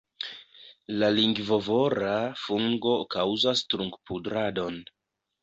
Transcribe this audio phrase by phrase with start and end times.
[1.03, 2.15] La lingvovora
[2.45, 4.83] fungo kaŭzas trunkpudradon.